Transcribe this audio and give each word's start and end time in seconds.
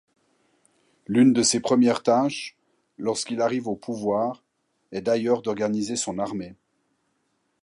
Une 1.09 1.31
de 1.31 1.43
ses 1.43 1.59
premières 1.59 2.01
tâches, 2.01 2.57
lorsqu'il 2.97 3.39
arrive 3.39 3.67
au 3.67 3.75
pouvoir, 3.75 4.43
est 4.91 5.01
d'ailleurs 5.03 5.43
d'organiser 5.43 5.95
son 5.95 6.17
armée. 6.17 6.55